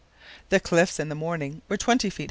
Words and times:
The 0.49 0.59
cliffs 0.59 0.99
in 0.99 1.09
the 1.09 1.13
morning 1.13 1.61
were 1.69 1.77
20 1.77 2.09
ft. 2.09 2.17